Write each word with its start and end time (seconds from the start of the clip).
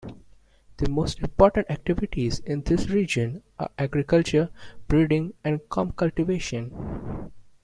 The 0.77 0.89
most 0.89 1.19
important 1.19 1.69
activities 1.69 2.39
in 2.39 2.61
this 2.63 2.89
region 2.89 3.43
are: 3.59 3.69
agriculture, 3.77 4.49
breeding 4.87 5.35
and 5.43 5.61
com 5.69 5.91
cultivation. 5.91 7.29